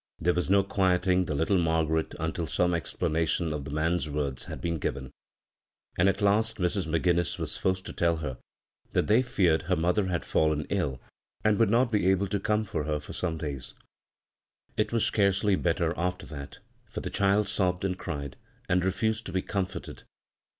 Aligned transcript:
There 0.19 0.33
was 0.33 0.49
no 0.49 0.63
quieting 0.63 1.25
the 1.25 1.35
litde 1.35 1.61
Margaret 1.61 2.15
until 2.19 2.47
some 2.47 2.73
ex 2.73 2.91
planation 2.91 3.53
of 3.53 3.65
the 3.65 3.69
man's 3.69 4.09
words 4.09 4.45
had 4.45 4.59
been 4.59 4.79
given; 4.79 5.11
and 5.95 6.09
at 6.09 6.23
last 6.23 6.57
Mrs. 6.57 6.87
McGinnis 6.87 7.37
was 7.37 7.55
forced 7.55 7.85
to 7.85 7.93
tell 7.93 8.17
her 8.17 8.39
that 8.93 9.05
they 9.05 9.21
feared 9.21 9.61
her 9.61 9.75
mother 9.75 10.07
had 10.07 10.25
fallen 10.25 10.65
ill 10.71 10.99
and 11.45 11.59
would 11.59 11.69
not 11.69 11.91
be 11.91 12.07
able 12.09 12.25
to 12.29 12.39
come 12.39 12.65
for 12.65 12.85
her 12.85 12.99
for 12.99 13.13
some 13.13 13.37
days. 13.37 13.75
It 14.75 14.91
was 14.91 15.05
scarcely 15.05 15.55
better 15.55 15.93
after 15.95 16.25
that, 16.25 16.57
for 16.83 17.01
the 17.01 17.11
child 17.11 17.47
sobbed 17.47 17.85
and 17.85 17.95
cried, 17.95 18.37
and 18.67 18.83
refused 18.83 19.27
to 19.27 19.31
be 19.31 19.43
comforted. 19.43 20.01